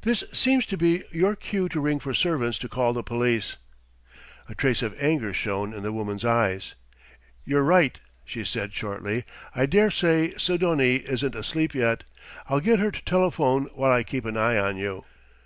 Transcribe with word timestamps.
This 0.00 0.24
seems 0.32 0.64
to 0.72 0.78
be 0.78 1.02
your 1.12 1.36
cue 1.36 1.68
to 1.68 1.80
ring 1.80 1.98
for 1.98 2.14
servants 2.14 2.58
to 2.60 2.68
call 2.70 2.94
the 2.94 3.02
police." 3.02 3.58
A 4.48 4.54
trace 4.54 4.80
of 4.80 4.96
anger 4.98 5.34
shone 5.34 5.74
in 5.74 5.82
the 5.82 5.92
woman's 5.92 6.24
eyes. 6.24 6.74
"You're 7.44 7.62
right," 7.62 8.00
she 8.24 8.42
said 8.42 8.72
shortly; 8.72 9.26
"I 9.54 9.66
dare 9.66 9.90
say 9.90 10.30
Sidonie 10.38 11.04
isn't 11.06 11.34
asleep 11.34 11.74
yet. 11.74 12.04
I'll 12.48 12.60
get 12.60 12.78
her 12.78 12.90
to 12.90 13.04
telephone 13.04 13.64
while 13.74 13.92
I 13.92 14.02
keep 14.02 14.24
an 14.24 14.38
eye 14.38 14.56
on 14.56 14.78
you." 14.78 15.04